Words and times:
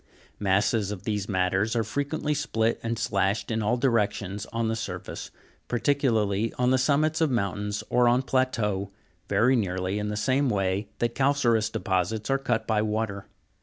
Masses 0.39 0.89
of 0.89 1.03
these 1.03 1.29
matters 1.29 1.75
are 1.75 1.83
frequently 1.83 2.33
split 2.33 2.79
and 2.81 2.97
slashed 2.97 3.51
in 3.51 3.61
all 3.61 3.77
directions 3.77 4.47
on 4.47 4.67
the 4.67 4.75
surface, 4.75 5.29
particularly 5.67 6.51
on 6.53 6.71
the 6.71 6.79
summits 6.79 7.21
of 7.21 7.29
mountains 7.29 7.83
or 7.87 8.07
on 8.07 8.23
plateaux, 8.23 8.89
very 9.29 9.55
nearly 9.55 9.99
in 9.99 10.07
the 10.07 10.17
same 10.17 10.49
way 10.49 10.89
that 10.97 11.13
calcareous 11.13 11.69
deposits 11.69 12.31
are 12.31 12.39
cut 12.39 12.65
by 12.65 12.81
water. 12.81 13.27